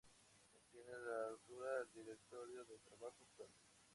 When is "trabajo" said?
2.79-3.17